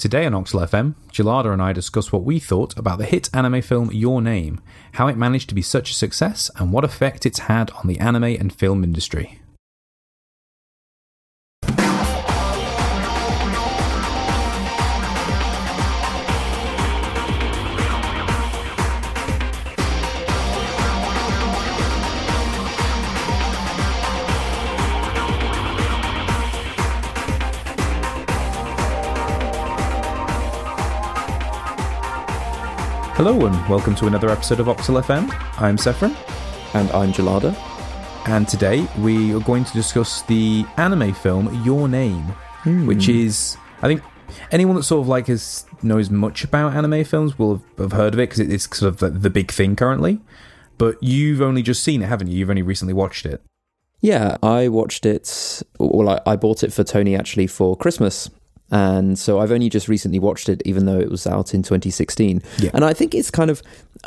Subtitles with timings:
[0.00, 3.60] Today on Oxel FM, Gelada and I discuss what we thought about the hit anime
[3.60, 4.58] film Your Name,
[4.92, 7.98] how it managed to be such a success, and what effect it's had on the
[7.98, 9.42] anime and film industry.
[33.22, 35.28] Hello and welcome to another episode of Oxel FM.
[35.60, 36.16] I'm Sephron,
[36.72, 37.54] And I'm Gelada.
[38.26, 42.22] and today we are going to discuss the anime film Your Name,
[42.62, 42.86] hmm.
[42.86, 44.00] which is, I think,
[44.50, 48.14] anyone that sort of like has knows much about anime films will have, have heard
[48.14, 50.22] of it because it's sort of the, the big thing currently.
[50.78, 52.38] But you've only just seen it, haven't you?
[52.38, 53.42] You've only recently watched it.
[54.00, 55.62] Yeah, I watched it.
[55.78, 58.30] Well, I, I bought it for Tony actually for Christmas.
[58.70, 62.42] And so I've only just recently watched it, even though it was out in 2016.
[62.58, 62.70] Yeah.
[62.72, 63.62] And I think it's kind of,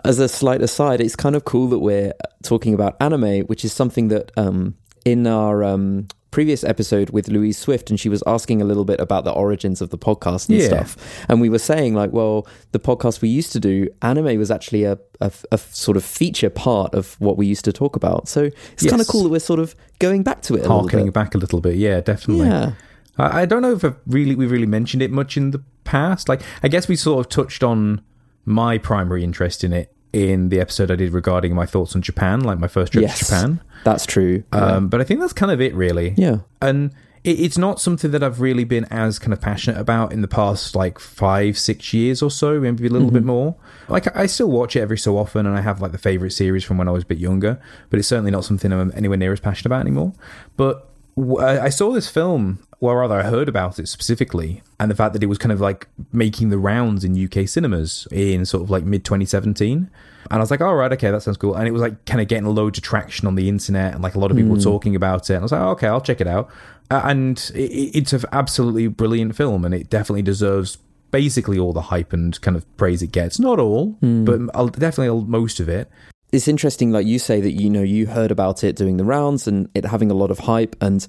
[0.06, 3.74] as a slight aside, it's kind of cool that we're talking about anime, which is
[3.74, 8.62] something that um, in our um, previous episode with Louise Swift, and she was asking
[8.62, 10.68] a little bit about the origins of the podcast and Yeah.
[10.68, 11.26] stuff.
[11.30, 14.86] And we were saying, like, well, the podcast we used to do, anime was actually
[14.86, 18.28] a, a, a sort of feature part of what we used to talk about.
[18.30, 20.80] So it's kind of cool that we're sort of going back to it a little
[20.80, 21.14] Harkening bit.
[21.14, 22.48] back a little bit, yeah, definitely.
[22.48, 22.72] Yeah.
[23.18, 26.28] I, don't know if I've really we've really mentioned it much in the past.
[26.28, 28.02] Like, I guess we sort of touched on
[28.46, 32.42] my primary interest in it in the episode I did regarding my thoughts on Japan,
[32.42, 33.20] like my first trip Yes.
[33.20, 33.62] to Japan.
[33.84, 34.44] That's true.
[34.52, 36.14] Um, But I think that's kind of it, really.
[36.18, 36.38] yeah.
[36.62, 36.92] And
[37.24, 40.28] it, it's not something that I've really been as kind of passionate about in the
[40.28, 43.56] past like five, six years or so, maybe a little bit more.
[43.90, 46.64] Like I still watch it every so often, and I have like the favorite series
[46.64, 49.34] from when I was a bit younger, but it's certainly not something I'm anywhere near
[49.34, 50.14] as passionate about anymore.
[50.58, 54.96] But I I saw this film, or rather, I heard about it specifically, and the
[54.96, 58.64] fact that it was kind of like making the rounds in UK cinemas in sort
[58.64, 59.90] of like mid 2017.
[60.32, 61.54] And I was like, all right, okay, that sounds cool.
[61.54, 64.16] And it was like kind of getting loads of traction on the internet, and like
[64.16, 65.34] a lot of people were talking about it.
[65.34, 66.50] And I was like, oh, okay, I'll check it out.
[66.90, 70.78] Uh, and it, it's an absolutely brilliant film, and it definitely deserves
[71.12, 73.38] basically all the hype and kind of praise it gets.
[73.38, 75.92] Not all, but definitely most of it.
[76.34, 79.48] It's interesting, like you say, that you know you heard about it doing the rounds
[79.48, 81.06] and it having a lot of hype, and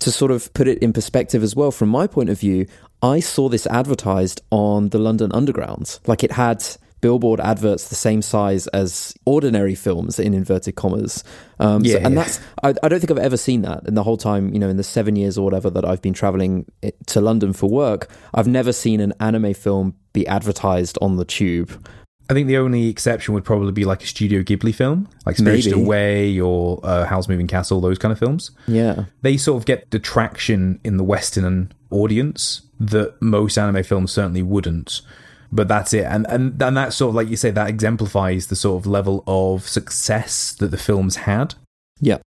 [0.00, 2.66] to sort of put it in perspective as well, from my point of view,
[3.00, 6.00] I saw this advertised on the London Underground.
[6.06, 6.64] Like it had
[7.00, 11.22] billboard adverts the same size as ordinary films in inverted commas.
[11.60, 12.22] Um, so- Yeah, and yeah.
[12.22, 14.52] that's I, I don't think I've ever seen that in the whole time.
[14.52, 16.64] You know, in the seven years or whatever that I've been traveling
[17.06, 21.86] to London for work, I've never seen an anime film be advertised on the tube.
[22.30, 25.72] I think the only exception would probably be like a Studio Ghibli film, like Spirited
[25.72, 25.84] Maybe.
[25.84, 28.50] Away or uh, Howl's Moving Castle, those kind of films.
[28.66, 29.04] Yeah.
[29.20, 34.42] They sort of get the traction in the Western audience that most anime films certainly
[34.42, 35.02] wouldn't.
[35.52, 38.56] But that's it, and and and that sort of like you say that exemplifies the
[38.56, 41.54] sort of level of success that the films had.
[42.00, 42.18] Yeah.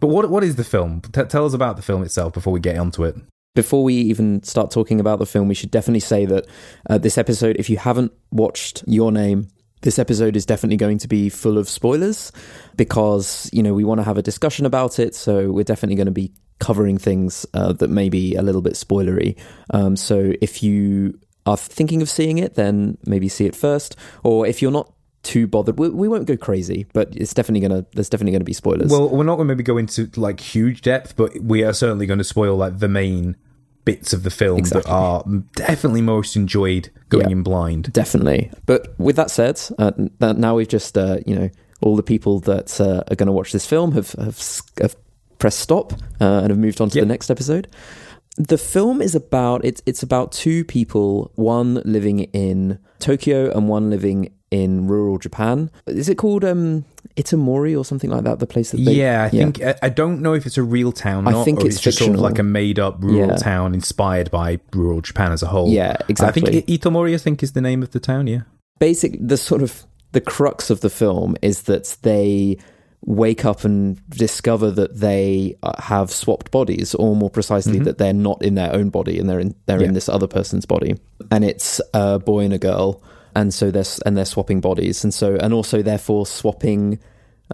[0.00, 1.02] But what what is the film?
[1.02, 3.16] T- tell us about the film itself before we get onto it.
[3.54, 6.48] Before we even start talking about the film, we should definitely say that
[6.90, 9.46] uh, this episode, if you haven't watched Your Name,
[9.82, 12.32] this episode is definitely going to be full of spoilers
[12.74, 15.14] because, you know, we want to have a discussion about it.
[15.14, 18.72] So we're definitely going to be covering things uh, that may be a little bit
[18.72, 19.38] spoilery.
[19.70, 23.94] Um, so if you are thinking of seeing it, then maybe see it first.
[24.24, 24.93] Or if you're not
[25.24, 28.44] too bothered, we, we won't go crazy, but it's definitely to, there's definitely going to
[28.44, 28.90] be spoilers.
[28.90, 32.06] Well, we're not going to maybe go into like huge depth, but we are certainly
[32.06, 33.36] going to spoil like the main
[33.84, 34.82] bits of the film Exactly.
[34.82, 35.24] that are
[35.56, 37.32] definitely most enjoyed going Yeah.
[37.32, 37.92] in blind.
[37.92, 38.50] Definitely.
[38.66, 41.50] But with that said, uh, now we've just, uh, you know,
[41.82, 44.40] all the people that uh, are going to watch this film have, have,
[44.80, 44.96] have
[45.38, 47.02] pressed stop uh, and have moved on to Yep.
[47.02, 47.68] the next episode.
[48.36, 53.90] The film is about it's it's about two people, one living in Tokyo and one
[53.90, 55.68] living in rural Japan.
[55.86, 56.84] Is it called um,
[57.16, 58.38] Itamori or something like that?
[58.38, 61.26] The place that they yeah, I think I, don't know if it's a real town.
[61.26, 63.36] I think or it's just sort of like a made-up rural Yeah.
[63.36, 65.68] town inspired by rural Japan as a whole.
[65.70, 66.42] Yeah, exactly.
[66.42, 68.28] I think I- Itomori, I think, is the name of the town.
[68.28, 68.42] Yeah,
[68.78, 72.56] basic the sort of the crux of the film is that they
[73.06, 78.14] wake up and discover that they uh, have swapped bodies or more precisely that they're
[78.14, 79.88] not in their own body and they're in they're Yeah.
[79.88, 80.94] in this other person's body
[81.30, 83.02] and it's a boy and a girl
[83.36, 86.98] and so they're and they're swapping bodies and so and also therefore swapping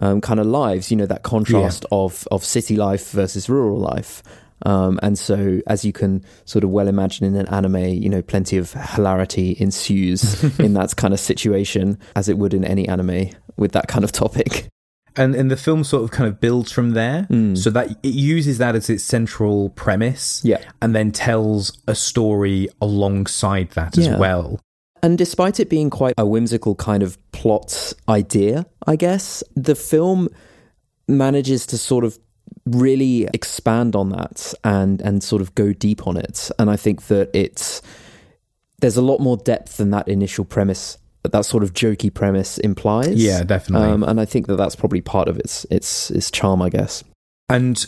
[0.01, 4.23] um, kind of lives you know that contrast of of city life versus rural life.
[4.63, 8.21] Um, and so, as you can sort of well imagine in an anime, you know,
[8.21, 13.29] plenty of hilarity ensues in that kind of situation, as it would in any anime
[13.57, 14.67] with that kind of topic.
[15.17, 17.25] and and the film sort of kind of builds from there.
[17.55, 20.59] So that it uses that as its central premise Yeah.
[20.79, 24.59] and then tells a story alongside that as well
[25.03, 30.29] And despite it being quite a whimsical kind of plot idea, I guess, the film
[31.07, 32.19] manages to sort of
[32.65, 36.51] really expand on that and and sort of go deep on it.
[36.59, 37.81] And I think that it's
[38.81, 42.57] there's a lot more depth than that initial premise that that sort of jokey premise
[42.59, 43.15] implies.
[43.15, 43.87] Yeah, definitely.
[43.87, 47.03] Um, and I think that that's probably part of its its its charm, I guess.
[47.49, 47.85] and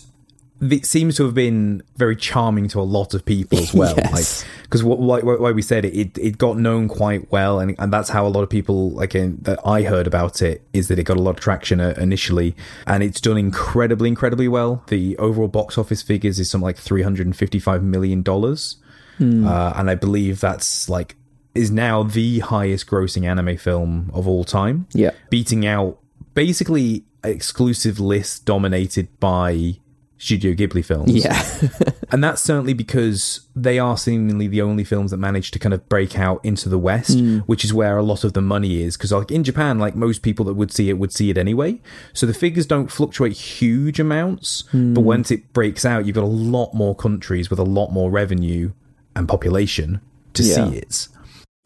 [0.71, 4.12] it seems to have been very charming to a lot of people as well Yes.
[4.45, 8.10] like because like why we said it, it got known quite well and, and that's
[8.10, 11.04] how a lot of people like in, that i heard about it is that it
[11.04, 12.56] got a lot of traction uh, initially
[12.88, 17.83] and it's done incredibly incredibly well the overall box office figures is something like 355
[17.83, 18.77] million dollars
[19.21, 21.15] uh, and i believe that's like
[21.56, 25.12] is now the highest grossing anime film of all time Yeah.
[25.30, 26.00] beating out
[26.33, 29.77] basically exclusive lists dominated by
[30.24, 31.14] Studio Ghibli films.
[31.14, 31.42] Yeah.
[32.14, 35.90] And that's certainly because they are seemingly the only films that manage to kind of
[35.90, 37.40] break out into the West, hmm.
[37.48, 38.96] which is where a lot of the money is.
[38.96, 41.81] Because, like in Japan, like most people that would see it would see it anyway.
[42.14, 44.62] So the figures don't fluctuate huge amounts.
[44.72, 44.94] But hmm.
[44.94, 48.74] once it breaks out, you've got a lot more countries with a lot more revenue
[49.16, 50.00] and population
[50.34, 50.70] to Yeah.
[50.70, 51.08] see it,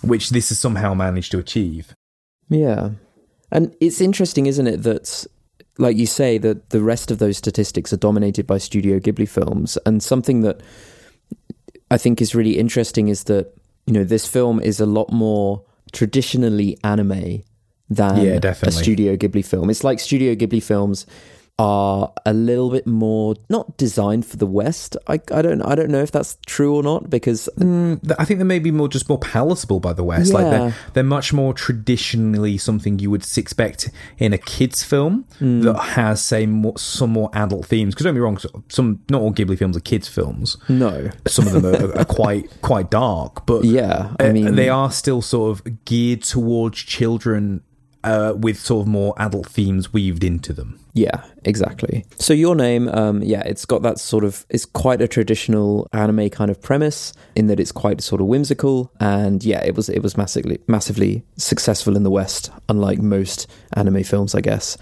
[0.02, 1.94] which this has somehow managed to achieve.
[2.48, 2.92] Yeah.
[3.52, 5.26] And it's interesting, isn't it, that,
[5.78, 9.78] like you say, that the rest of those statistics are dominated by Studio Ghibli films.
[9.86, 10.62] And something that
[11.92, 13.54] I think is really interesting is that,
[13.86, 17.44] you know, this film is a lot more traditionally anime
[17.90, 18.72] than Yeah, a.
[18.72, 19.70] Studio Ghibli film.
[19.70, 21.06] It's like Studio Ghibli films
[21.60, 24.96] are a little bit more not designed for the West.
[25.08, 28.38] I, I don't I don't know if that's true or not because Th- I think
[28.38, 30.34] they may be more just more palatable by the West.
[30.34, 33.90] Like they're they're much more traditionally something you would expect
[34.20, 37.96] in a kids film that has say more, some more adult themes.
[37.96, 38.38] Because don't be wrong,
[38.70, 40.58] some not all Ghibli films are kids films.
[40.70, 41.10] no.
[41.28, 44.92] Some of them are, are quite quite dark, but Yeah, I uh, mean- they are
[44.92, 47.62] still sort of geared towards children
[48.08, 50.80] uh, with sort of more adult themes weaved into them.
[50.94, 52.06] Yeah, exactly.
[52.18, 56.30] So your name, um, yeah, it's got that sort of it's quite a traditional anime
[56.30, 60.02] kind of premise in that it's quite sort of whimsical, and yeah, it was it
[60.02, 64.78] was massively massively successful in the West, unlike most anime films, I guess.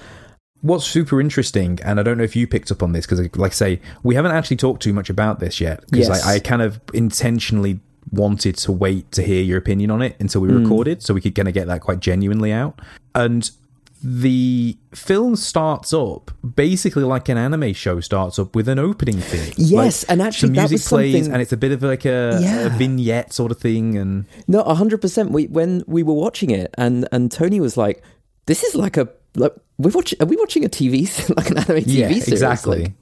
[0.61, 3.51] What's super interesting, and I don't know if you picked up on this because, like
[3.51, 6.25] I say, we haven't actually talked too much about this yet because Yes.
[6.25, 7.79] I, I kind of intentionally
[8.11, 10.61] wanted to wait to hear your opinion on it until we Hmm.
[10.63, 12.79] recorded so we could kind of get that quite genuinely out.
[13.13, 13.49] And
[14.03, 19.53] the film starts up basically like an anime show starts up with an opening theme.
[19.57, 22.05] Yes, Like, and actually that music was plays something- and it's a bit of like
[22.05, 22.65] a, Yeah.
[22.67, 23.97] a vignette sort of thing.
[23.97, 25.31] And No, hundred percent.
[25.31, 28.03] We when we were watching it, and and Tony was like,
[28.45, 30.21] "This is like a like we're watching.
[30.21, 32.27] Are we watching a TV like an anime TV yeah, series?
[32.29, 32.81] exactly.
[32.83, 32.93] Like,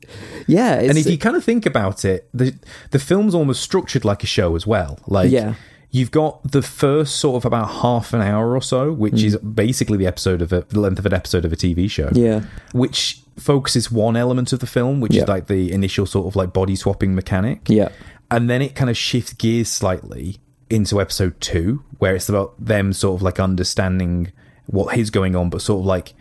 [0.47, 2.53] yeah, and if you kind of think about it, the
[2.91, 4.99] the film's almost structured like a show as well.
[5.07, 5.53] Like Yeah.
[5.91, 9.97] you've got the first sort of about half an hour or so, which is basically
[9.97, 12.09] the episode of a, the length of an episode of a TV show.
[12.09, 12.17] Mm.
[12.17, 12.41] Yeah.
[12.73, 15.23] Which focuses one element of the film, which Yeah.
[15.23, 17.61] is like the initial sort of like body swapping mechanic.
[17.69, 17.89] yeah,
[18.31, 20.37] And then it kind of shifts gears slightly
[20.69, 24.31] into episode two, where it's about them sort of like understanding
[24.65, 26.13] what is going on, but sort of like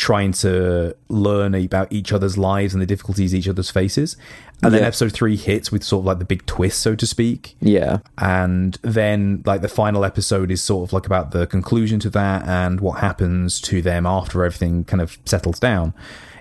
[0.00, 4.16] trying to learn about each other's lives and the difficulties each other's faces.
[4.62, 7.54] And then episode three hits with sort of like the big twist, so to speak.
[7.60, 12.10] yeah, And then like the final episode is sort of like about the conclusion to
[12.10, 15.92] that and what happens to them after everything kind of settles down.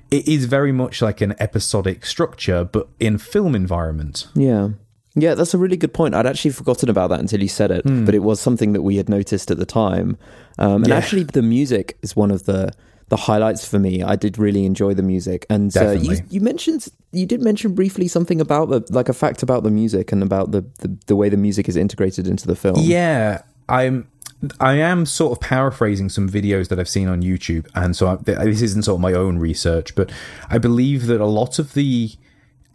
[0.10, 4.28] It is very much like an episodic structure, but in film environment.
[4.36, 4.70] Yeah.
[5.16, 6.16] Yeah, that's a really good point.
[6.16, 8.96] I'd actually forgotten about that until you said it, but it was something that we
[8.98, 10.18] had noticed at the time.
[10.58, 10.96] Um, and Yeah.
[10.98, 12.72] actually, the music is one of the
[13.10, 14.02] the highlights for me.
[14.04, 18.08] I did really enjoy the music, and uh, you, you mentioned you did mention briefly
[18.08, 21.30] something about the like a fact about the music and about the the, the way
[21.30, 22.78] the music is integrated into the film.
[22.80, 24.08] Yeah, I'm.
[24.62, 28.16] I am sort of paraphrasing some videos that I've seen on YouTube, and so I,
[28.16, 30.10] this isn't sort of my own research, but
[30.50, 32.12] I believe that a lot of the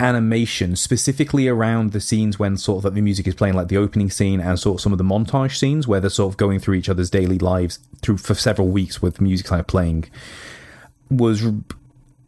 [0.01, 3.77] animation, specifically around the scenes when sort of like the music is playing, like the
[3.77, 6.59] opening scene and sort of some of the montage scenes where they're sort of going
[6.59, 10.05] through each other's daily lives through for several weeks with music kind of playing,
[11.11, 11.45] was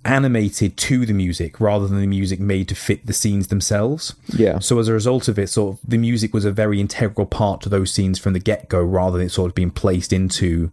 [0.04, 4.14] animated to the music rather than the music made to fit the scenes themselves.
[4.28, 4.60] Yeah.
[4.60, 7.60] So as a result of it, sort of the music was a very integral part
[7.62, 10.70] to those scenes from the get go, rather than it sort of being placed into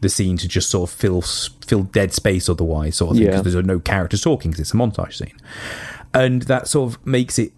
[0.00, 3.36] the scene to just sort of fill fill dead space otherwise, sort of thing, Yeah.
[3.36, 5.34] because there's no characters talking because it's a montage scene,
[6.12, 7.52] and that sort of makes it.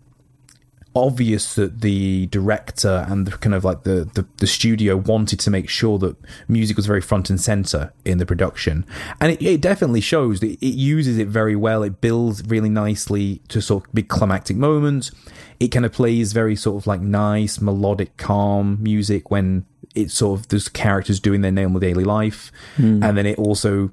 [0.95, 5.51] obvious that the director and the kind of like the, the, the studio wanted to
[5.51, 6.15] make sure that
[6.49, 8.85] music was very front and center in the production.
[9.19, 11.83] And it, it definitely shows it, it uses it very well.
[11.83, 15.11] It builds really nicely to sort of big climactic moments.
[15.59, 20.41] It kind of plays very sort of like nice melodic calm music when it's sort
[20.41, 22.53] of there's characters doing their normal daily life.
[22.77, 23.03] Hmm.
[23.03, 23.93] And then it also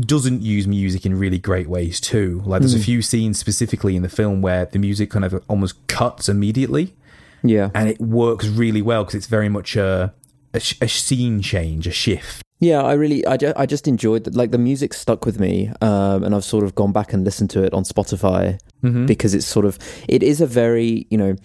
[0.00, 2.42] doesn't use music in really great ways too.
[2.44, 5.86] Like there's a few scenes specifically in the film where the music kind of almost
[5.86, 6.94] cuts immediately,
[7.42, 7.70] Yeah.
[7.74, 10.12] and it works really well because it's very much a,
[10.54, 12.42] a sh- a scene change, a shift.
[12.60, 14.34] Yeah, I really, I, ju- I just enjoyed that.
[14.34, 17.50] Like the music stuck with me, um, and I've sort of gone back and listened
[17.50, 18.58] to it on Spotify
[19.06, 19.78] because it's sort of,
[20.08, 21.36] it is a very, you know,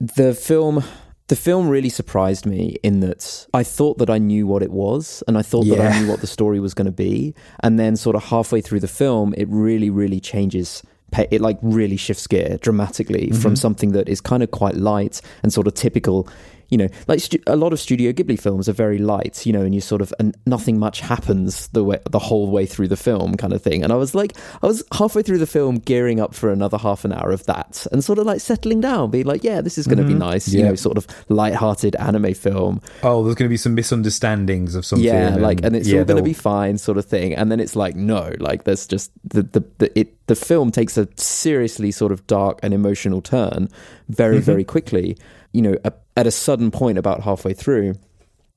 [0.00, 0.82] the film.
[1.28, 5.22] The film really surprised me in that I thought that I knew what it was,
[5.26, 7.96] and I thought that I knew what the story was going to be, and then
[7.96, 10.82] sort of halfway through the film, it really, really changes.
[11.30, 13.54] It like really shifts gear dramatically from mm-hmm.
[13.54, 16.26] something that is kind of quite light and sort of typical
[16.72, 19.60] you know, like stu- a lot of Studio Ghibli films are very light, you know,
[19.60, 22.96] and you sort of and nothing much happens the way the whole way through the
[22.96, 23.84] film, kind of thing.
[23.84, 27.04] And I was like, I was halfway through the film, gearing up for another half
[27.04, 29.86] an hour of that, and sort of like settling down, being like, yeah, this is
[29.86, 32.80] going to be nice, you know, sort of light-hearted anime film.
[33.02, 35.06] Oh, there's going to be some misunderstandings of something.
[35.06, 37.34] Yeah, like, and it's yeah, all going to be fine, sort of thing.
[37.34, 40.96] And then it's like, no, like, there's just the the the it the film takes
[40.96, 43.68] a seriously sort of dark and emotional turn
[44.08, 44.44] very Mm-hmm.
[44.44, 45.18] very quickly.
[45.52, 47.94] You know, a, at a sudden point about halfway through,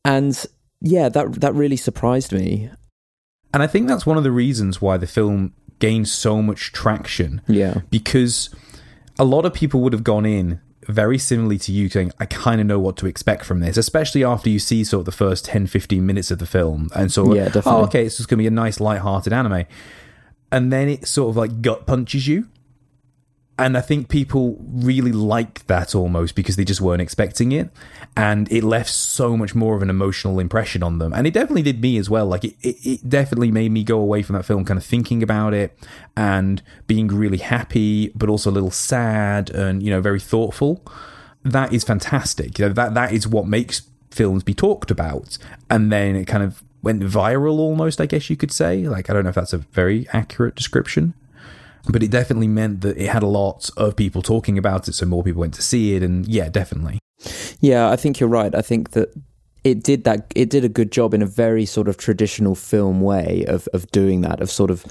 [0.04, 0.46] and
[0.82, 2.70] yeah, that that really surprised me.
[3.54, 7.42] And I think that's one of the reasons why the film gained so much traction.
[7.48, 8.50] Yeah, because
[9.20, 12.62] a lot of people would have gone in very similarly to you saying i kind
[12.62, 15.44] of know what to expect from this especially after you see sort of the first
[15.46, 17.72] 10 15 minutes of the film and so Yeah, oh, definitely.
[17.72, 19.66] oh okay it's just going to be a nice light-hearted anime
[20.52, 22.48] and then it sort of like gut punches you
[23.58, 27.70] and I think people really liked that almost because they just weren't expecting it,
[28.18, 31.14] and it left so much more of an emotional impression on them.
[31.14, 32.26] And it definitely did me as well.
[32.26, 35.24] Like it, it, it definitely made me go away from that film kind of thinking
[35.24, 35.78] about it
[36.18, 40.84] and being really happy, but also a little sad and you know very thoughtful.
[41.44, 42.60] That is fantastic.
[42.60, 45.38] You know that that is what makes films be talked about,
[45.70, 48.02] and then it kind of went viral almost.
[48.02, 48.86] I guess you could say.
[48.90, 51.14] Like I don't know if that's a very accurate description
[51.90, 55.06] but it definitely meant that it had a lot of people talking about it, so
[55.06, 57.00] more people went to see it, and yeah, definitely.
[57.60, 58.54] yeah, I think you're right.
[58.54, 59.14] I think that
[59.64, 60.32] it did that.
[60.36, 63.90] It did a good job in a very sort of traditional film way of of
[63.92, 64.40] doing that.
[64.40, 64.86] Of sort of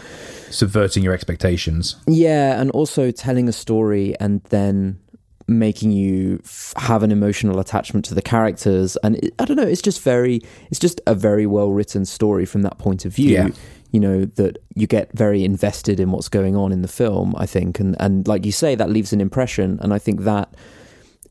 [0.50, 1.96] Subverting your expectations.
[2.06, 4.98] Yeah, and also telling a story and then
[5.46, 9.62] making you f- have an emotional attachment to the characters and it, I don't know
[9.66, 13.30] it's just very it's just a very well written story from that point of view
[13.32, 13.48] Yeah.
[13.90, 17.46] you know that you get very invested in what's going on in the film I
[17.46, 20.54] think and and like you say that leaves an impression and I think that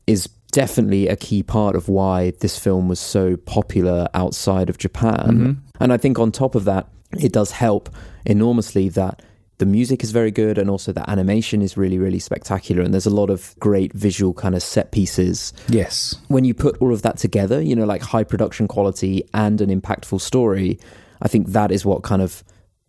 [0.06, 5.16] is definitely a key part of why this film was so popular outside of Japan.
[5.26, 5.52] Mm-hmm.
[5.80, 6.86] And I think on top of that,
[7.18, 7.88] it does help
[8.24, 9.20] enormously that
[9.64, 12.82] the music is very good and also the animation is really, really spectacular.
[12.82, 15.54] And there's a lot of great visual kind of set pieces.
[15.68, 16.16] Yes.
[16.28, 19.70] When you put all of that together, you know, like high production quality and an
[19.70, 20.78] impactful story,
[21.22, 22.44] I think that is what kind of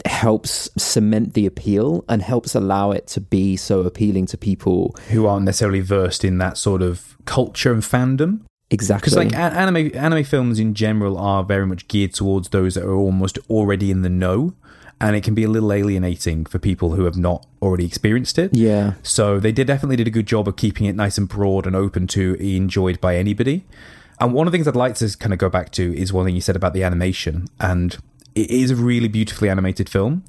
[0.06, 5.26] helps cement the appeal and helps allow it to be so appealing to people Who
[5.28, 8.42] aren't necessarily versed in that sort of culture and fandom.
[8.70, 12.74] exactly Because like a- anime anime films in general are very much geared towards those
[12.76, 14.54] that are almost already in the know,
[15.02, 18.56] and it can be a little alienating for people who have not already experienced it.
[18.56, 21.68] yeah So they did definitely did a good job of keeping it nice and broad
[21.68, 23.66] and open to enjoyed by anybody.
[24.20, 26.26] And one of the things I'd like to kind of go back to is one
[26.26, 27.98] thing you said about the animation, and
[28.34, 30.24] it is a really beautifully animated film.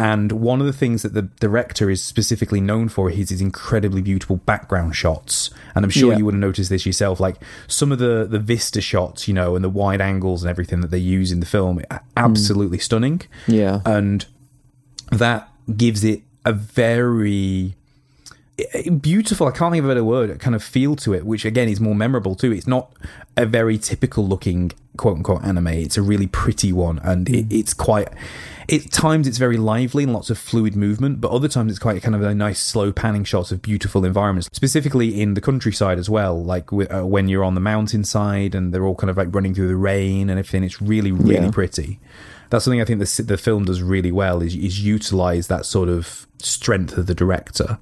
[0.00, 4.00] And one of the things that the director is specifically known for is his incredibly
[4.00, 5.50] beautiful background shots.
[5.74, 6.18] And I'm sure Yeah.
[6.18, 7.20] you would have noticed this yourself.
[7.20, 10.80] Like some of the the vista shots, you know, and the wide angles and everything
[10.80, 12.04] that they use in the film, are hmm.
[12.16, 14.26] absolutely stunning yeah and
[15.10, 17.74] that gives it a very
[19.00, 19.46] beautiful.
[19.46, 21.80] I can't think of a better word kind of feel to it which again is
[21.80, 22.52] more memorable too.
[22.52, 22.92] It's not
[23.36, 25.68] a very typical looking quote unquote anime.
[25.68, 28.08] It's a really pretty one and it, it's quite
[28.70, 32.00] at times it's very lively and lots of fluid movement but other times it's quite
[32.02, 36.08] kind of a nice slow panning shots of beautiful environments specifically in the countryside as
[36.08, 39.54] well like uh, when you're on the mountainside and they're all kind of like running
[39.54, 40.62] through the rain and everything.
[40.64, 41.50] It's really really Yeah.
[41.50, 41.98] pretty.
[42.50, 45.88] That's something I think the the film does really well is is utilize that sort
[45.88, 47.78] of strength of the director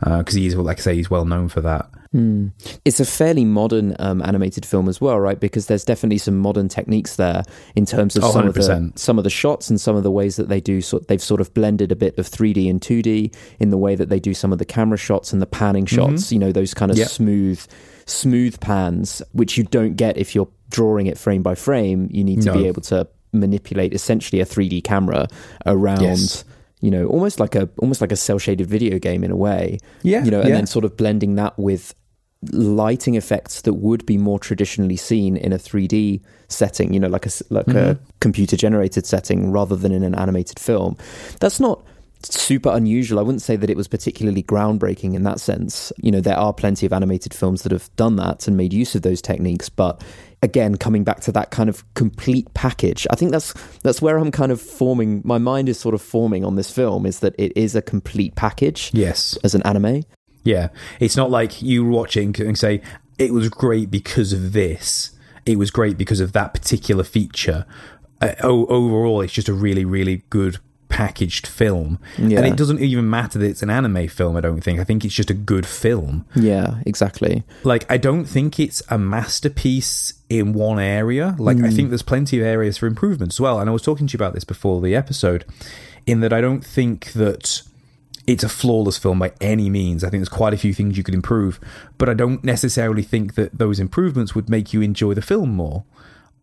[0.00, 1.90] because he's like I say he's well known for that.
[2.14, 2.52] Mm.
[2.86, 5.38] It's a fairly modern um, animated film as well, right?
[5.38, 7.42] Because there's definitely some modern techniques there
[7.76, 10.10] in terms of Oh, some of the some of the shots and some of the
[10.10, 10.80] ways that they do.
[10.80, 14.08] So they've sort of blended a bit of 3D and 2D in the way that
[14.08, 16.32] they do some of the camera shots and the panning shots.
[16.32, 17.08] You know, those kind of Yep.
[17.08, 17.66] smooth,
[18.06, 22.08] smooth pans, which you don't get if you're drawing it frame by frame.
[22.10, 25.28] You need to be able to manipulate essentially a 3D camera
[25.66, 26.00] around.
[26.02, 26.44] Yes.
[26.80, 29.78] You know, almost like a almost like a cell shaded video game in a way
[30.02, 30.56] Yeah, you know, and yeah.
[30.56, 31.94] then sort of blending that with
[32.52, 37.26] lighting effects that would be more traditionally seen in a 3D setting, you know, like
[37.26, 38.04] a like a mm-hmm.
[38.20, 40.96] computer generated setting rather than in an animated film.
[41.40, 41.84] That's not
[42.22, 43.18] super unusual.
[43.18, 45.92] I wouldn't say that it was particularly groundbreaking in that sense.
[45.98, 48.94] You know, there are plenty of animated films that have done that and made use
[48.94, 50.02] of those techniques, but
[50.42, 53.06] again coming back to that kind of complete package.
[53.10, 53.52] I think that's
[53.82, 57.06] that's where I'm kind of forming my mind is sort of forming on this film
[57.06, 60.04] is that it is a complete package Yes, as an anime.
[60.44, 60.68] yeah.
[61.00, 62.82] It's not like you watching and say
[63.18, 65.10] it was great because of this.
[65.44, 67.64] It was great because of that particular feature.
[68.20, 72.38] Uh, overall, it's just a really, really good packaged film, Yeah.
[72.38, 74.36] and it doesn't even matter that it's an anime film.
[74.36, 74.80] I don't think.
[74.80, 76.24] I think it's just a good film.
[76.34, 77.44] Yeah, exactly.
[77.64, 81.36] like I don't think it's a masterpiece in one area.
[81.38, 81.76] Like I mm.
[81.76, 83.60] think there's plenty of areas for improvement as well.
[83.60, 85.44] And I was talking to you about this before the episode,
[86.06, 87.62] in that I don't think that
[88.26, 90.04] it's a flawless film by any means.
[90.04, 91.58] I think there's quite a few things you could improve,
[91.96, 95.84] but I don't necessarily think that those improvements would make you enjoy the film more.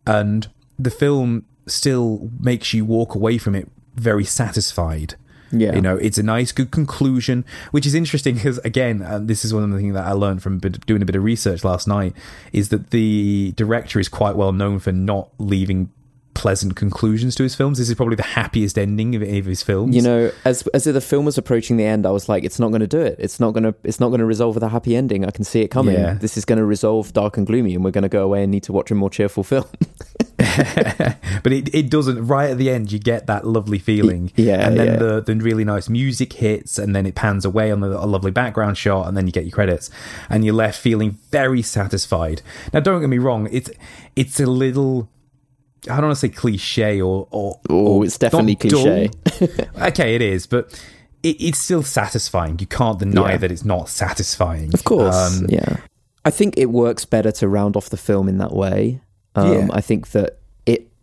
[0.04, 0.48] And
[0.78, 5.16] the film still makes you walk away from it very satisfied.
[5.52, 5.74] Yeah.
[5.74, 9.54] You know, it's a nice, good conclusion, which is interesting because, again, and this is
[9.54, 12.14] one of the things that I learned from doing a bit of research last night,
[12.52, 15.90] is that the director is quite well known for not leaving
[16.36, 17.78] pleasant conclusions to his films.
[17.78, 19.96] This is probably the happiest ending of any of his films.
[19.96, 22.68] You know, as as the film was approaching the end, I was like, "It's not
[22.68, 23.16] going to do it.
[23.18, 23.74] It's not going to.
[23.82, 25.24] It's not going to resolve with a happy ending.
[25.24, 25.94] I can see it coming.
[25.94, 26.14] Yeah.
[26.14, 28.50] This is going to resolve dark and gloomy, and we're going to go away and
[28.50, 29.64] need to watch a more cheerful film."
[31.42, 32.26] but it, it doesn't.
[32.26, 34.32] Right at the end, you get that lovely feeling.
[34.36, 34.96] Yeah, And then yeah.
[34.96, 38.30] the, the really nice music hits, and then it pans away on the, a lovely
[38.30, 39.90] background shot, and then you get your credits.
[40.30, 42.42] And you're left feeling very satisfied.
[42.72, 43.70] Now, don't get me wrong, it's,
[44.14, 45.08] it's a little.
[45.84, 47.28] I don't want to say cliche or.
[47.30, 49.10] or Oh, it's definitely cliche.
[49.80, 50.72] okay, it is, but
[51.22, 52.58] it, it's still satisfying.
[52.58, 53.36] You can't deny Yeah.
[53.38, 54.74] that it's not satisfying.
[54.74, 55.76] Of course, Um, yeah.
[56.24, 59.00] I think it works better to round off the film in that way.
[59.36, 59.68] Um, Yeah.
[59.72, 60.38] I think that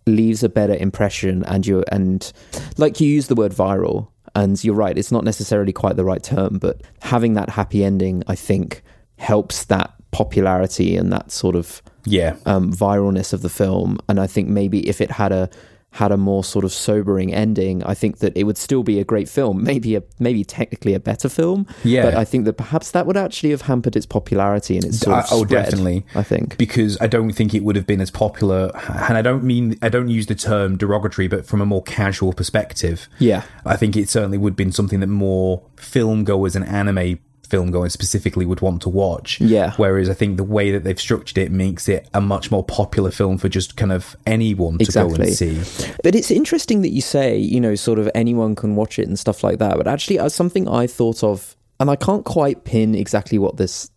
[0.05, 2.31] leaves a better impression, and you and
[2.77, 4.97] like you use the word viral, and you're right.
[4.97, 8.83] It's not necessarily quite the right term, but having that happy ending, I think,
[9.17, 12.35] helps that popularity and that sort of yeah.
[12.45, 13.97] um, viralness of the film.
[14.07, 15.49] And I think maybe if it had a
[15.93, 19.03] had a more sort of sobering ending, I think that it would still be a
[19.03, 19.63] great film.
[19.73, 21.67] Maybe a maybe technically a better film.
[21.83, 22.03] Yeah.
[22.05, 25.17] But I think that perhaps that would actually have hampered its popularity and its sort
[25.19, 26.05] of I- oh, spread, definitely.
[26.15, 26.57] I think.
[26.57, 28.71] because I don't think it would have been as popular.
[29.07, 32.33] And I don't mean I don't use the term derogatory, but from a more casual
[32.33, 33.43] perspective, Yeah.
[33.65, 37.71] I think it certainly would have been something that more film goers and anime film
[37.71, 39.39] goers specifically would want to watch.
[39.41, 39.73] Yeah.
[39.77, 43.11] Whereas I think the way that they've structured it makes it a much more popular
[43.11, 45.61] film for just kind of anyone to go and see.
[46.03, 49.19] But it's interesting that you say, you know, sort of anyone can watch it and
[49.19, 49.77] stuff like that.
[49.77, 53.89] But actually, as something I thought of, and I can't quite pin exactly what this,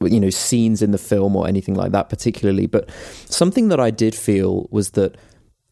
[0.00, 2.90] you know, scenes in the film or anything like that particularly, but
[3.26, 5.16] something that I did feel was that,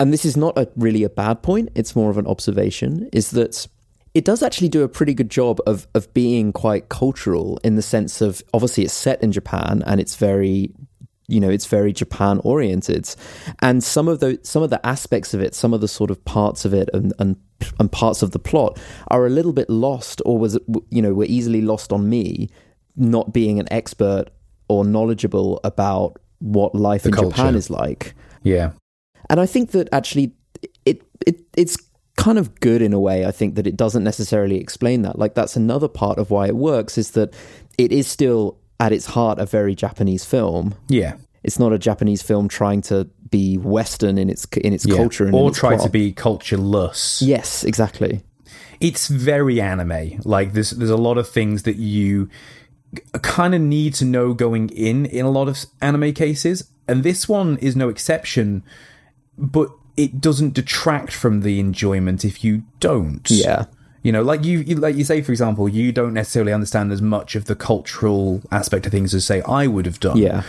[0.01, 3.33] and this is not a, really a bad point, it's more of an observation, is
[3.33, 3.67] that
[4.15, 7.83] it does actually do a pretty good job of of being quite cultural in the
[7.83, 10.73] sense of obviously it's set in Japan and it's very
[11.29, 13.09] you know it's very Japan oriented
[13.61, 16.23] and some of the some of the aspects of it some of the sort of
[16.25, 17.37] parts of it and and,
[17.79, 20.59] and parts of the plot are a little bit lost or was
[20.91, 22.49] you know were easily lost on me
[22.97, 24.27] not being an expert
[24.69, 27.31] or knowledgeable about what life in culture.
[27.31, 28.73] Japan is like Yeah.
[29.31, 30.35] and I think that actually
[30.85, 31.77] it it it's
[32.25, 33.25] kind of good in a way.
[33.27, 35.19] I think that it doesn't necessarily explain that.
[35.19, 37.35] Like that's another part of why it works is that
[37.79, 40.75] it is still at its heart a very Japanese film.
[40.89, 41.15] Yeah.
[41.43, 44.97] It's not a Japanese film trying to be Western in its in its Yeah.
[44.97, 45.93] culture and or its try to plot.
[45.93, 47.23] be cultureless.
[47.23, 48.21] Yes, exactly.
[48.81, 50.21] it's very anime.
[50.25, 52.29] Like there's there's a lot of things that you
[53.23, 57.29] kind of need to know going in in a lot of anime cases, and this
[57.29, 58.63] one is no exception.
[59.39, 63.29] But it doesn't detract from the enjoyment if you don't.
[63.31, 63.67] Yeah.
[64.03, 67.01] You know, like you, you, like you say, for example, you don't necessarily understand as
[67.01, 70.43] much of the cultural aspect of things as say I would have done Yeah.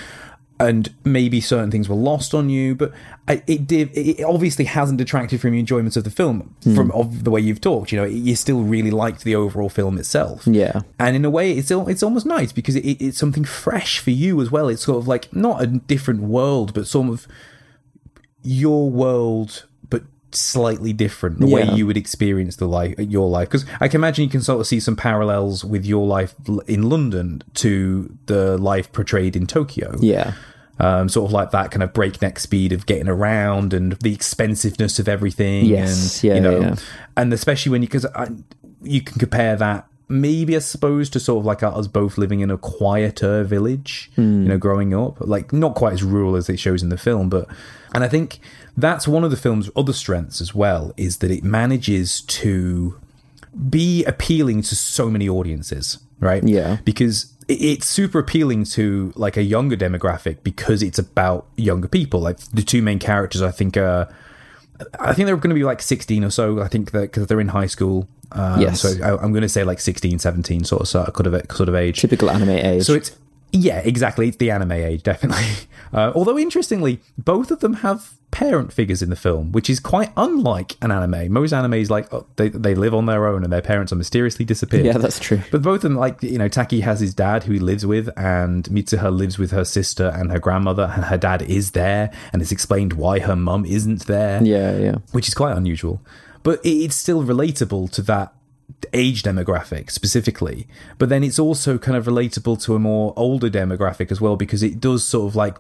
[0.60, 2.94] and maybe certain things were lost on you, but
[3.28, 3.92] I- it did.
[3.96, 6.74] It obviously hasn't detracted from your enjoyment of the film hmm.
[6.74, 7.92] from of the way you've talked.
[7.92, 10.48] You know, you still really liked the overall film itself.
[10.48, 10.82] Yeah.
[10.98, 14.42] and in a way, it's it's almost nice because it, it's something fresh for you
[14.42, 14.68] as well.
[14.68, 17.28] It's sort of like not a different world, but sort of
[18.44, 21.40] your world, but slightly different.
[21.40, 24.42] The way you would experience the life, your life, because I can imagine you can
[24.42, 26.36] sort of see some parallels with your life
[26.68, 29.96] in London to the life portrayed in Tokyo.
[30.00, 30.34] Yeah.
[30.80, 34.98] Um, sort of like that kind of breakneck speed of getting around and the expensiveness
[34.98, 35.66] of everything.
[35.66, 36.24] Yes.
[36.24, 36.76] and, Yeah, you know, yeah.
[37.16, 38.08] and especially when you because
[38.82, 42.50] you can compare that maybe I suppose to sort of like us both living in
[42.52, 44.44] a quieter village, Hmm.
[44.44, 47.30] you know, growing up, like not quite as rural as it shows in the film,
[47.30, 47.48] but
[47.94, 48.40] and I think
[48.78, 53.00] that's one of the film's other strengths as well is that it manages to
[53.70, 56.44] be appealing to so many audiences, right?
[56.44, 56.78] Yeah.
[56.86, 62.20] Because it's super appealing to like a younger demographic because it's about younger people.
[62.22, 64.10] Like the two main characters, I think, are
[65.00, 66.62] I think they're going to be like 16 or so.
[66.62, 68.08] I think that because they're in high school.
[68.34, 68.82] Um, Yes.
[68.82, 71.76] So I, I'm going to say like 16, 17 sort of sort of sort of
[71.76, 72.00] age.
[72.00, 72.84] Typical anime age.
[72.84, 73.16] So it's
[73.52, 74.28] yeah, exactly.
[74.28, 75.44] It's the anime age, definitely.
[75.94, 80.12] Uh, although interestingly, both of them have parent figures in the film, which is quite
[80.18, 81.32] unlike an anime.
[81.32, 84.44] Most animes like oh, they they live on their own and their parents are mysteriously
[84.44, 84.88] disappeared.
[84.88, 85.40] yeah, that's true.
[85.52, 88.10] But both of them, like you know, Taki has his dad who he lives with,
[88.18, 92.42] and Mitsuha lives with her sister and her grandmother, and her dad is there, and
[92.42, 94.96] it's explained why her mum isn't there Yeah, yeah.
[95.12, 96.02] which is quite unusual.
[96.44, 98.34] But it's still relatable to that
[98.92, 100.68] age demographic specifically.
[100.98, 104.62] But then it's also kind of relatable to a more older demographic as well because
[104.64, 105.58] it does sort of like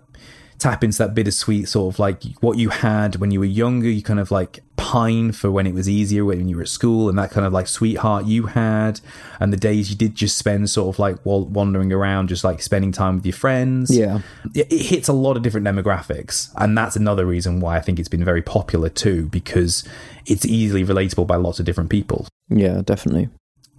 [0.59, 3.89] tap into that bittersweet sort of like what you had when you were younger.
[3.89, 4.61] You kind of like
[4.93, 7.51] pine for when it was easier when you were at school and that kind of
[7.51, 8.99] like sweetheart you had
[9.39, 12.91] and the days you did just spend sort of like wandering around just like spending
[12.91, 14.19] time with your friends Yeah.
[14.53, 17.97] it it hits a lot of different demographics and that's another reason why i think
[17.99, 19.83] it's been very popular too because
[20.27, 23.29] it's easily relatable by lots of different people Yeah, definitely.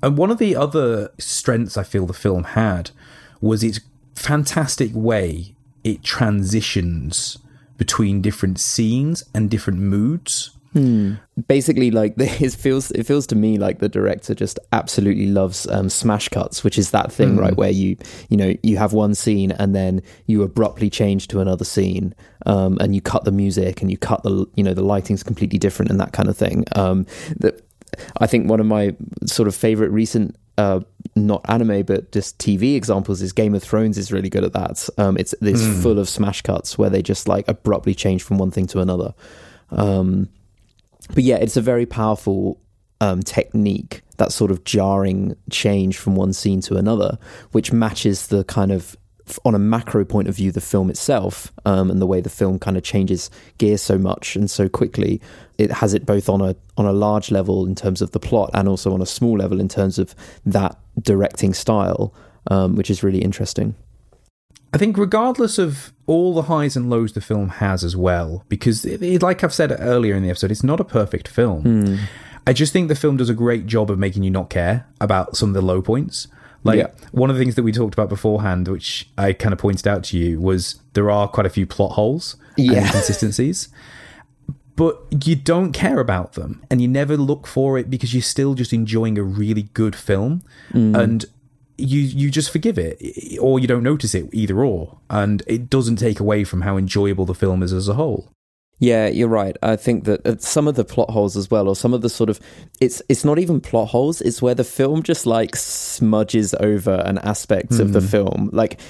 [0.03, 2.91] and one of the other strengths i feel the film had
[3.41, 3.79] was its
[4.17, 7.39] fantastic way it transitions
[7.79, 10.51] between different scenes and different moods
[11.47, 15.89] basically like it feels it feels to me like the director just absolutely loves um,
[15.89, 17.97] smash cuts which is that thing right where you
[18.29, 22.15] you know you have one scene and then you abruptly change to another scene
[22.47, 25.59] um, and you cut the music and you cut the you know the lighting's completely
[25.59, 27.07] different and that kind of thing um,
[27.39, 27.61] that
[28.21, 30.81] I think one of my sort of favorite recent uh,
[31.17, 34.89] not anime but just TV examples is Game of Thrones is really good at that.
[34.99, 38.51] Um, it's it's full of smash cuts where they just like abruptly change from one
[38.51, 39.15] thing to another.
[39.71, 40.29] Um,
[41.13, 42.61] but yeah, it's a very powerful
[43.01, 47.19] um, technique, that sort of jarring change from one scene to another,
[47.53, 48.97] which matches the kind of,
[49.45, 52.59] on a macro point of view, the film itself um, and the way the film
[52.59, 55.21] kind of changes gear so much and so quickly.
[55.59, 58.51] It has it both on a on a large level in terms of the plot
[58.53, 60.15] and also on a small level in terms of
[60.45, 62.13] that directing style,
[62.51, 63.75] um, which is really interesting.
[64.75, 68.85] I think, regardless of all the highs and lows the film has as well, because,
[68.85, 71.63] it, it- like I've said earlier in the episode, it's not a perfect film.
[71.63, 71.97] Hmm.
[72.47, 75.37] I just think the film does a great job of making you not care about
[75.37, 76.27] some of the low points.
[76.63, 76.89] Like, Yeah.
[77.13, 80.03] one of the things that we talked about beforehand, which I kind of pointed out
[80.05, 83.69] to you, was there are quite a few plot holes and inconsistencies.
[84.77, 88.55] But you don't care about them and you never look for it because you're still
[88.55, 90.43] just enjoying a really good film.
[90.73, 90.97] Hmm.
[90.97, 91.25] And
[91.77, 95.97] you you just forgive it or you don't notice it either or and it doesn't
[95.97, 98.31] take away from how enjoyable the film is as a whole
[98.81, 99.57] Yeah, you're right.
[99.63, 102.09] I think that uh, some of the plot holes as well, or some of the
[102.09, 102.41] sort of
[102.81, 104.21] it's it's not even plot holes.
[104.21, 108.51] It's where the film just like smudges over an aspect of the film.
[108.53, 108.81] Like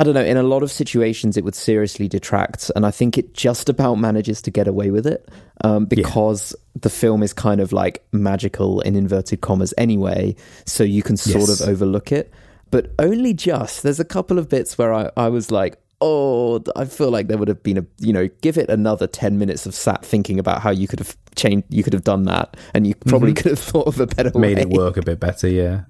[0.00, 0.24] I don't know.
[0.24, 3.96] In a lot of situations, it would seriously detract, and I think it just about
[3.96, 5.28] manages to get away with it
[5.62, 10.34] um, because the film is kind of like magical in inverted commas anyway.
[10.64, 11.60] So you can sort Yes.
[11.60, 12.32] of overlook it,
[12.70, 13.82] but only just.
[13.82, 17.36] There's a couple of bits where I, I was like, oh, I feel like there
[17.36, 20.62] would have been a, you know, give it another 10 minutes of sat thinking about
[20.62, 23.58] how you could have changed, you could have done that, and you probably could have
[23.58, 24.62] thought of a better made way.
[24.62, 25.82] it work a bit better yeah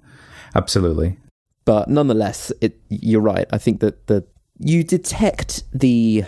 [0.56, 1.16] absolutely
[1.70, 3.46] But nonetheless, it, you're right.
[3.52, 4.24] I think that the,
[4.58, 6.24] you detect the,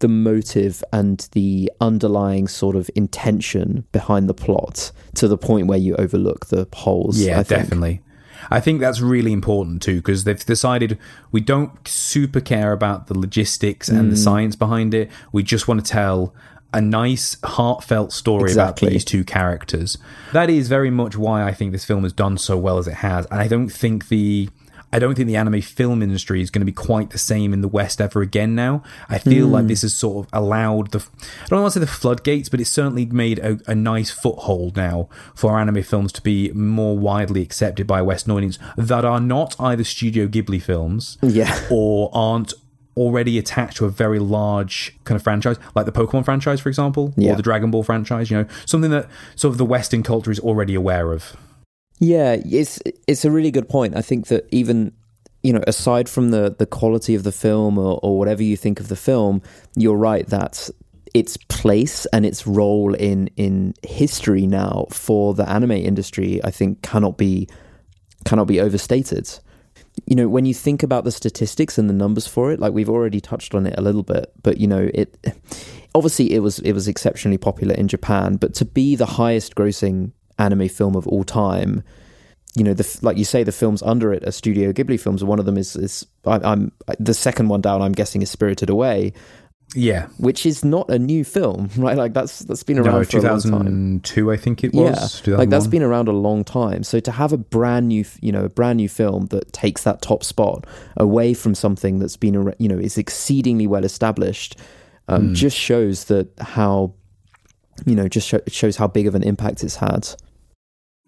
[0.00, 5.78] the motive and the underlying sort of intention behind the plot to the point where
[5.78, 7.20] you overlook the holes.
[7.20, 8.02] yeah I definitely
[8.50, 10.98] i think that's really important too because they've decided
[11.30, 14.24] we don't super care about the logistics and the mm.
[14.24, 16.34] science behind it we just want to tell
[16.72, 18.86] a nice heartfelt story Exactly.
[18.86, 19.98] about these two characters
[20.32, 22.94] that is very much why i think this film has done so well as it
[22.94, 24.48] has and i don't think the
[24.92, 27.60] I don't think the anime film industry is going to be quite the same in
[27.60, 28.82] the West ever again now.
[29.08, 29.52] I feel mm.
[29.52, 30.98] like this has sort of allowed the,
[31.44, 34.76] I don't want to say the floodgates, but it's certainly made a, a, nice foothold
[34.76, 39.20] now for anime films to be more widely accepted by a Western audience that are
[39.20, 41.66] not either Studio Ghibli films yeah.
[41.70, 42.52] or aren't
[42.96, 47.14] already attached to a very large kind of franchise, like the Pokemon franchise, for example,
[47.16, 47.32] yeah.
[47.32, 50.40] or the Dragon Ball franchise, you know, something that sort of the Western culture is
[50.40, 51.36] already aware of.
[51.98, 53.96] Yeah, it's it's a really good point.
[53.96, 54.92] I think that even
[55.42, 58.80] you know, aside from the the quality of the film or, or whatever you think
[58.80, 59.42] of the film,
[59.76, 60.68] you're right that
[61.14, 66.82] its place and its role in in history now for the anime industry, I think,
[66.82, 67.48] cannot be
[68.24, 69.28] cannot be overstated.
[70.06, 72.88] You know, when you think about the statistics and the numbers for it, like we've
[72.88, 75.16] already touched on it a little bit, but you know, it
[75.94, 80.12] obviously it was it was exceptionally popular in Japan, but to be the highest grossing
[80.38, 81.82] anime film of all time.
[82.56, 85.22] You know, the, like you say, the films under it are Studio Ghibli films.
[85.22, 87.80] One of them is, is I, am the second one down.
[87.80, 89.12] I'm guessing is Spirited Away.
[89.74, 91.96] Yeah, which is not a new film, right?
[91.96, 93.50] Like that's that's been around for a long time.
[93.50, 95.22] no, for 2002, I think it was.
[95.26, 96.82] Yeah, like that's been around a long time.
[96.82, 100.02] So to have a brand new, you know, a brand new film that takes that
[100.02, 104.56] top spot away from something that's been, you know, is exceedingly well established,
[105.06, 105.34] um, mm.
[105.34, 106.94] just shows that how,
[107.86, 110.08] you know, just shows how big of an impact it's had.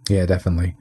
[0.09, 0.77] Yeah, definitely.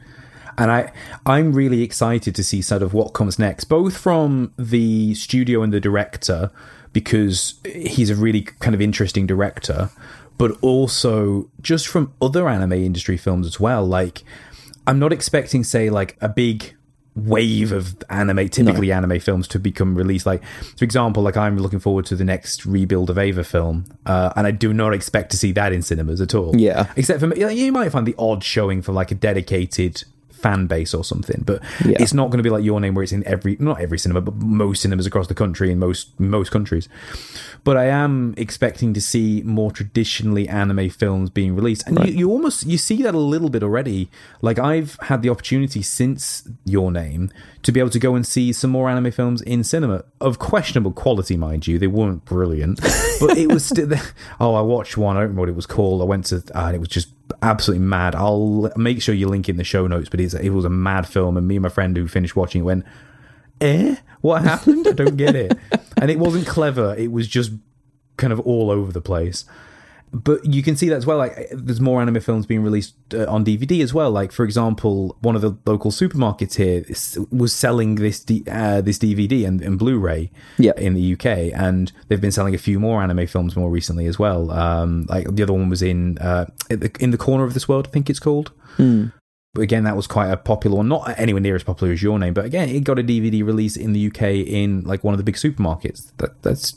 [0.57, 0.91] And I,
[1.25, 5.71] I'm really excited to see sort of what comes next, both from the studio and
[5.73, 6.51] the director,
[6.93, 9.89] because he's a really kind of interesting director,
[10.37, 13.85] but also just from other anime industry films as well.
[13.85, 14.23] Like,
[14.87, 16.75] I'm not expecting, say, like a big
[17.15, 18.95] wave of anime, typically no.
[18.95, 20.25] anime films, to become released.
[20.25, 20.43] Like,
[20.77, 24.47] for example, like I'm looking forward to the next rebuild of Eva film, uh, and
[24.47, 26.55] I do not expect to see that in cinemas at all.
[26.55, 30.03] Yeah, except for you might find the odd showing for like a dedicated
[30.41, 31.43] fan base or something.
[31.45, 31.97] But yeah.
[31.99, 34.21] it's not going to be like your name where it's in every not every cinema,
[34.21, 36.89] but most cinemas across the country in most most countries.
[37.63, 42.09] But I am expecting to see more traditionally anime films being released, and right.
[42.09, 44.09] you, you almost you see that a little bit already.
[44.41, 47.29] Like I've had the opportunity since Your Name
[47.63, 50.91] to be able to go and see some more anime films in cinema of questionable
[50.91, 51.77] quality, mind you.
[51.77, 52.81] They weren't brilliant,
[53.19, 53.89] but it was still.
[54.39, 55.15] Oh, I watched one.
[55.15, 56.01] I don't remember what it was called.
[56.01, 57.09] I went to, uh, and it was just
[57.41, 58.15] absolutely mad.
[58.15, 61.37] I'll make sure you link in the show notes, but it was a mad film,
[61.37, 62.85] and me and my friend who finished watching it went,
[63.59, 64.87] "Eh, what happened?
[64.87, 65.57] I don't get it."
[65.97, 66.95] and it wasn't clever.
[66.97, 67.51] It was just
[68.17, 69.45] kind of all over the place
[70.13, 71.17] but you can see that as well.
[71.17, 74.11] Like, there's more anime films being released uh, on DVD as well.
[74.11, 76.83] Like, for example, one of the local supermarkets here
[77.31, 80.73] was selling this D- uh, this DVD and, and Blu-ray yeah.
[80.75, 84.19] in the UK, and they've been selling a few more anime films more recently as
[84.19, 84.51] well.
[84.51, 87.91] Um, like the other one was in uh, in the corner of this world, I
[87.91, 88.51] think it's called.
[88.77, 89.13] Mm.
[89.53, 92.17] But again, that was quite a popular one, not anywhere near as popular as your
[92.17, 95.17] name, but again, it got a DVD release in the UK in like one of
[95.17, 96.11] the big supermarkets.
[96.17, 96.75] That that's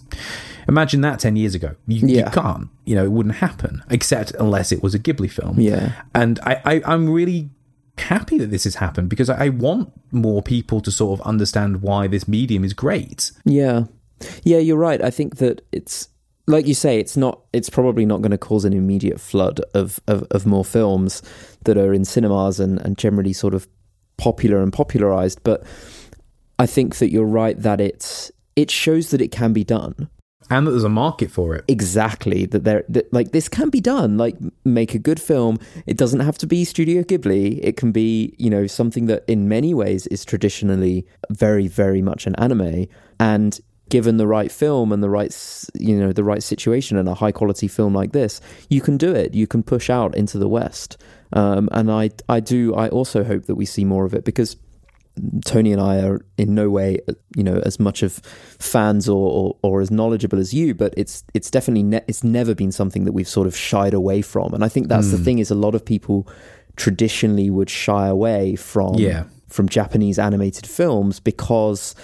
[0.67, 1.77] imagine that ten years ago.
[1.87, 2.25] You, yeah.
[2.25, 5.61] you can't, you know, it wouldn't happen except unless it was a Ghibli film.
[5.61, 7.51] Yeah, and I, I I'm really
[7.97, 12.09] happy that this has happened because I want more people to sort of understand why
[12.09, 13.31] this medium is great.
[13.45, 13.85] Yeah,
[14.43, 15.01] yeah, you're right.
[15.01, 16.09] I think that it's
[16.47, 17.41] like you say, it's not.
[17.53, 21.23] It's probably not going to cause an immediate flood of, of, of more films
[21.65, 23.67] that are in cinemas and, and generally sort of
[24.17, 25.41] popular and popularized.
[25.43, 25.65] But
[26.59, 30.09] I think that you're right that it's it shows that it can be done
[30.51, 33.81] and that there's a market for it exactly that there that, like this can be
[33.81, 37.93] done like make a good film it doesn't have to be studio ghibli it can
[37.93, 42.87] be you know something that in many ways is traditionally very very much an anime
[43.19, 45.35] and given the right film and the right
[45.75, 49.15] you know the right situation and a high quality film like this you can do
[49.15, 50.97] it you can push out into the west
[51.33, 54.57] um, and i i do i also hope that we see more of it because
[55.45, 56.99] Tony and I are in no way,
[57.37, 58.15] you know, as much of
[58.59, 62.55] fans or, or, or as knowledgeable as you, but it's it's definitely ne- it's never
[62.55, 65.13] been something that we've sort of shied away from, and I think that's mm.
[65.13, 65.25] the hmm.
[65.25, 66.29] thing is a lot of people
[66.77, 69.25] traditionally would shy away from yeah.
[69.49, 71.95] from Japanese animated films because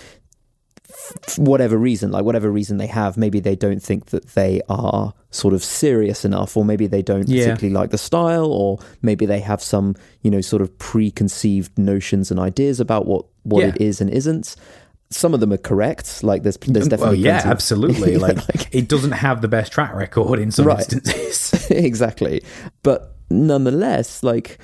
[1.37, 5.55] whatever reason, like whatever reason they have, maybe they don't think that they are sort
[5.55, 7.46] of serious enough, or maybe they don't yeah.
[7.46, 12.31] particularly like the style, or maybe they have some, you know, sort of preconceived notions
[12.31, 13.68] and ideas about what what yeah.
[13.68, 14.57] it is and isn't.
[15.12, 16.22] Some of them are correct.
[16.22, 18.16] Like there's there's definitely well, yeah, absolutely.
[18.18, 20.79] like, like, it doesn't have the best track record in some right.
[20.79, 21.66] instances.
[21.70, 22.42] exactly,
[22.83, 24.59] but nonetheless, like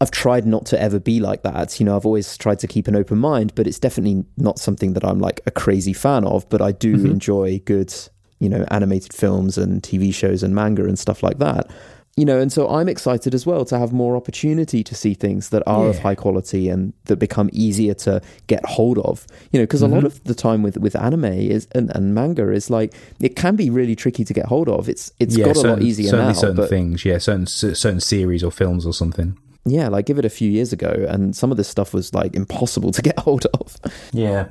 [0.00, 1.80] I've tried not to ever be like that.
[1.80, 4.92] You know, I've always tried to keep an open mind, but it's definitely not something
[4.92, 6.48] that I'm like a crazy fan of.
[6.48, 7.06] But I do mm-hmm.
[7.06, 7.92] enjoy good,
[8.38, 11.68] you know, animated films and TV shows and manga and stuff like that.
[12.16, 15.50] you know, and so I'm excited as well to have more opportunity to see things
[15.50, 19.24] that are of high quality and that become easier to get hold of.
[19.52, 20.06] You know, because a lot Mhm.
[20.06, 23.70] of the time with with anime is and, and manga is like it can be
[23.70, 24.88] really tricky to get hold of.
[24.88, 27.04] It's it's yeah, got a lot easier certainly now, certain things.
[27.04, 29.36] Yeah, certain certain series or films or something.
[29.70, 32.34] Yeah, like give it a few years ago, and some of this stuff was like
[32.34, 33.76] impossible to get hold of.
[34.12, 34.48] Yeah.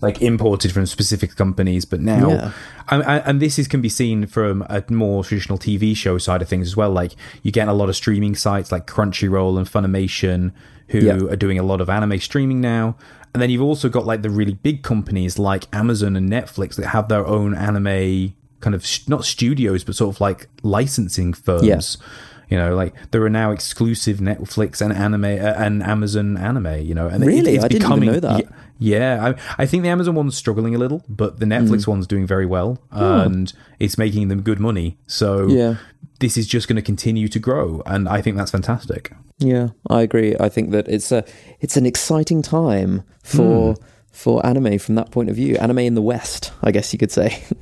[0.00, 2.52] Like imported from specific companies, but now, Yeah.
[2.88, 6.48] and, and this is can be seen from a more traditional TV show side of
[6.48, 6.90] things as well.
[6.92, 10.52] Like you get a lot of streaming sites like Crunchyroll and Funimation
[10.90, 11.14] who Yeah.
[11.32, 12.96] are doing a lot of anime streaming now.
[13.34, 16.86] And then you've also got like the really big companies like Amazon and Netflix that
[16.86, 21.64] have their own anime kind of sh- not studios, but sort of like licensing firms.
[22.00, 22.06] Yeah.
[22.50, 26.80] You know, like there are now exclusive Netflix and anime uh, and Amazon anime.
[26.80, 27.54] You know, and it- Really?
[27.56, 28.44] it's I didn't even know that.
[28.44, 29.26] yeah, yeah,
[29.58, 31.88] I, I think the Amazon one's struggling a little, but the Netflix Mm.
[31.88, 34.96] one's doing very well, and it's making them good money.
[35.06, 35.76] So Yeah.
[36.20, 39.12] this is just going to continue to grow, and I think that's fantastic.
[39.40, 40.34] Yeah, I agree.
[40.40, 41.24] I think that it's a
[41.60, 43.76] it's an exciting time for
[44.10, 45.56] for anime from that point of view.
[45.56, 47.42] Anime in the West, I guess you could say.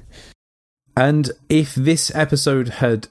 [0.97, 3.09] And if this episode had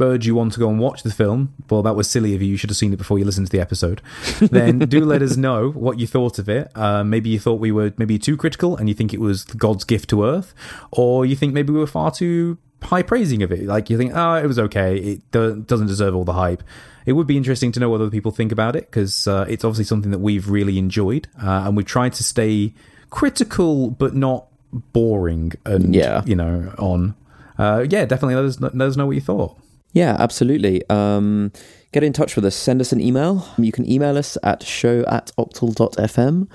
[0.00, 2.48] spurred you on to go and watch the film, well, that was silly of you.
[2.48, 4.00] You should have seen it before you listened to the episode.
[4.40, 6.70] Then do let us know what you thought of it.
[6.74, 9.84] Uh, maybe you thought we were maybe too critical, and you think it was God's
[9.84, 10.54] gift to Earth,
[10.90, 13.64] or you think maybe we were far too high praising of it.
[13.66, 14.96] Like you think, oh, it was okay.
[14.96, 16.62] It do- doesn't deserve all the hype.
[17.04, 19.64] It would be interesting to know what other people think about it because uh, it's
[19.64, 22.72] obviously something that we've really enjoyed, uh, and we tried to stay
[23.10, 24.46] critical but not
[24.94, 26.22] boring and Yeah.
[26.24, 27.14] you know on.
[27.58, 29.58] Uh, yeah, definitely let us, let us know what you thought.
[29.92, 30.82] Yeah, absolutely.
[30.88, 31.52] Um,
[31.92, 32.54] get in touch with us.
[32.54, 33.46] Send us an email.
[33.58, 36.48] You can email us at show at octal.fm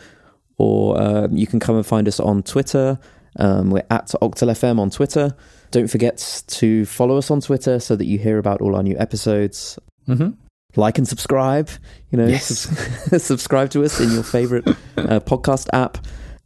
[0.58, 2.98] or um, you can come and find us on Twitter.
[3.38, 5.36] Um, we're at octalfm on Twitter.
[5.72, 8.96] Don't forget to follow us on Twitter so that you hear about all our new
[8.98, 9.78] episodes.
[10.08, 10.30] Mm-hmm.
[10.78, 11.70] like and subscribe.
[12.12, 12.46] You know, Yes.
[12.46, 14.66] subs- subscribe to us in your favorite
[14.98, 15.98] uh, podcast app,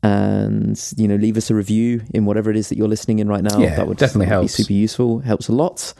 [0.01, 3.27] and you know, leave us a review in whatever it is that you're listening in
[3.27, 3.59] right now.
[3.59, 4.41] Yeah, that would definitely would.
[4.41, 5.19] Be super useful.
[5.19, 5.93] Helps a lot.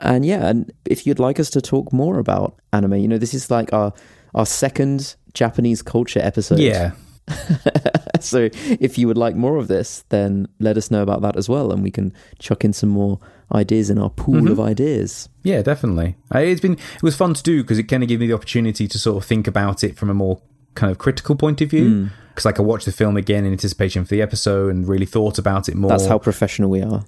[0.00, 3.34] And yeah, and if you'd like us to talk more about anime, you know, this
[3.34, 3.92] is like our
[4.34, 6.58] our second Japanese culture episode.
[6.60, 6.92] Yeah,
[8.20, 8.48] so
[8.80, 11.72] if you would like more of this, then let us know about that as well,
[11.72, 13.18] and we can chuck in some more
[13.54, 14.48] ideas in our pool Mm-hmm.
[14.48, 15.28] of ideas.
[15.42, 16.16] yeah, definitely.
[16.34, 18.86] It's been it was fun to do because it kind of gave me the opportunity
[18.88, 20.40] to sort of think about it from a more
[20.74, 22.10] kind of critical point of view.
[22.28, 25.36] Because like I watched the film again in anticipation for the episode and really thought
[25.38, 25.90] about it more.
[25.90, 27.04] That's how professional we are.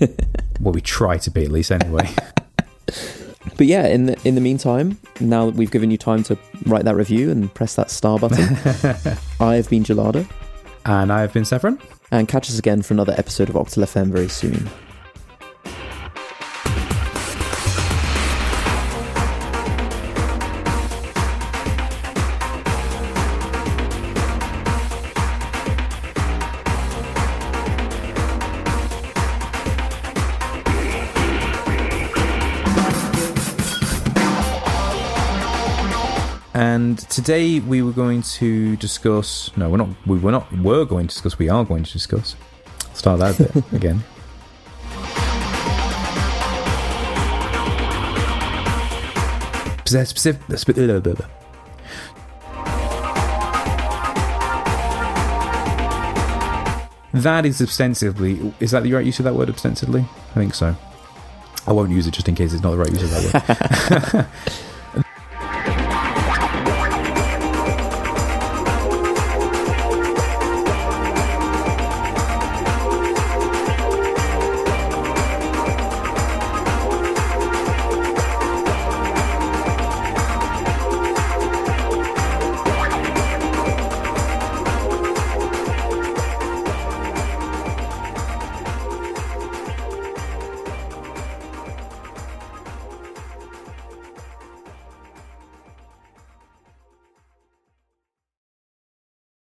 [0.60, 2.08] well we try to be at least anyway.
[3.56, 6.84] But yeah, in the in the meantime, now that we've given you time to write
[6.86, 8.56] that review and press that star button,
[9.40, 10.28] I've been Gelada,
[10.86, 11.78] and I have been Severin.
[12.10, 14.68] and catch us again for another episode of Octal FM very soon.
[36.94, 39.50] And today we were going to discuss.
[39.56, 39.88] No, we're not.
[40.06, 40.52] We were not.
[40.52, 41.36] We're going to discuss.
[41.36, 42.36] We are going to discuss.
[42.92, 44.04] Start that bit again.
[49.84, 50.56] Specific.
[50.56, 51.26] specific
[57.12, 58.54] that is ostensibly.
[58.60, 59.50] Is that the right use of that word?
[59.50, 60.76] Ostensibly, I think so.
[61.66, 64.26] I won't use it just in case it's not the right use of that word.